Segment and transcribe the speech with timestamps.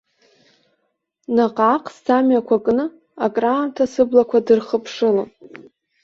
[1.35, 2.85] Наҟ-ааҟ сӡамҩақәа кны,
[3.25, 5.29] акраамҭа сыблақәа дырхыԥшылон.